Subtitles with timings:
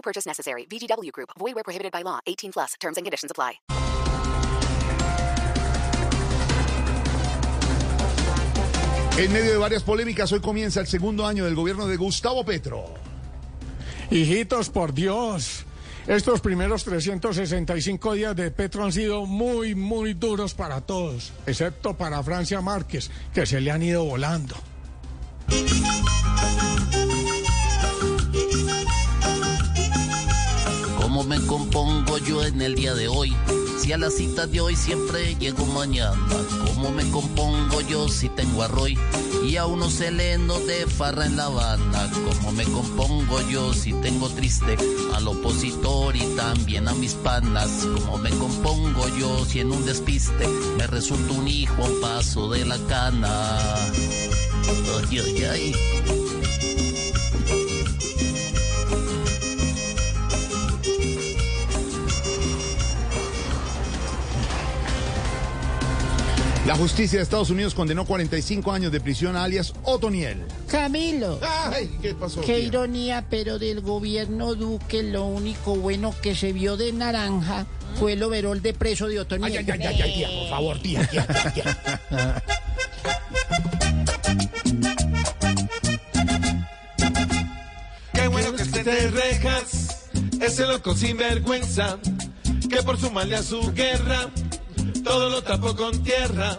[0.00, 0.66] No purchase necessary.
[0.66, 1.30] VGW Group.
[1.38, 2.20] Void where prohibited by law.
[2.26, 2.74] 18 plus.
[2.80, 3.60] Terms and conditions apply.
[9.18, 12.94] En medio de varias polémicas, hoy comienza el segundo año del gobierno de Gustavo Petro.
[14.10, 15.66] Hijitos, por Dios.
[16.06, 22.22] Estos primeros 365 días de Petro han sido muy, muy duros para todos, excepto para
[22.22, 24.56] Francia Márquez, que se le han ido volando.
[31.50, 33.36] Compongo yo en el día de hoy?
[33.80, 36.16] Si a la cita de hoy siempre llego mañana.
[36.64, 38.70] ¿Cómo me compongo yo si tengo a
[39.44, 42.08] y a unos helenos de farra en La Habana?
[42.12, 44.76] ¿Cómo me compongo yo si tengo triste
[45.12, 47.84] al opositor y también a mis panas?
[47.96, 50.46] ¿Cómo me compongo yo si en un despiste
[50.78, 53.56] me resulta un hijo a un paso de la cana?
[55.10, 55.74] Ay, ay, ay.
[66.70, 70.40] La justicia de Estados Unidos condenó 45 años de prisión a alias Otoniel.
[70.68, 71.40] Camilo.
[71.42, 72.42] Ay, ¿qué pasó?
[72.42, 72.58] Qué tía?
[72.60, 77.66] ironía, pero del gobierno Duque lo único bueno que se vio de naranja
[77.98, 79.50] fue el overol de preso de Otoniel.
[79.50, 82.44] Ay, ay, ay, ay, ay, tía, por favor, tía, tía, tía, tía.
[88.12, 90.08] Qué bueno que esté de rejas,
[90.40, 91.98] ese loco sinvergüenza,
[92.68, 94.30] que por sumarle a su guerra,
[95.02, 96.58] todo lo tapó con tierra.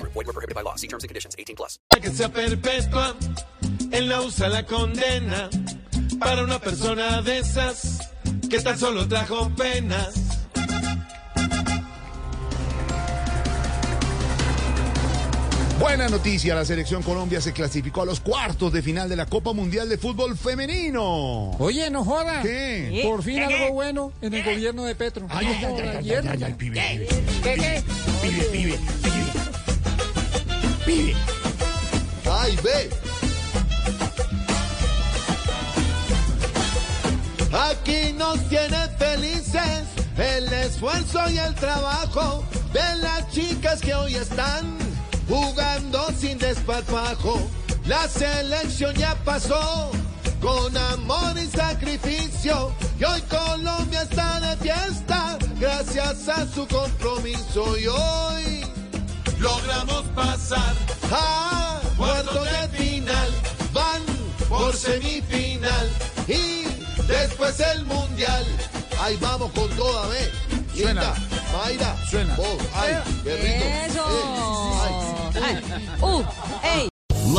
[0.13, 0.75] Void where prohibited by law.
[0.75, 1.35] See terms and conditions.
[1.37, 1.79] 18 plus.
[2.01, 3.15] que sea perpetua,
[3.91, 5.49] en la USA la condena
[6.19, 7.99] para una persona de esas
[8.49, 10.31] que tan solo trajo penas.
[15.79, 19.51] Buena noticia, la selección Colombia se clasificó a los cuartos de final de la Copa
[19.51, 21.51] Mundial de Fútbol Femenino.
[21.57, 22.43] Oye, no joda.
[22.43, 23.01] ¿Qué?
[23.03, 25.27] Por fin algo bueno en el gobierno de Petro.
[30.85, 31.15] Ve.
[37.53, 39.83] Aquí nos tiene felices
[40.17, 42.43] el esfuerzo y el trabajo
[42.73, 44.77] de las chicas que hoy están
[45.27, 47.39] jugando sin desparpajo.
[47.85, 49.91] La selección ya pasó
[50.41, 57.87] con amor y sacrificio y hoy Colombia está de fiesta gracias a su compromiso y
[57.87, 58.65] hoy
[59.39, 60.75] logramos pasar
[61.11, 63.29] a cuartos de final,
[63.73, 64.01] van
[64.49, 65.89] por semifinal
[66.27, 66.65] y
[67.07, 68.45] después el mundial.
[68.99, 70.29] Ahí vamos con toda vez.
[70.75, 71.01] Suena.
[71.01, 71.15] Linda,
[71.53, 72.35] Mayra, Suena.
[72.35, 73.65] vos, ay, qué rico.
[73.65, 73.89] Eh,
[76.63, 76.90] ay.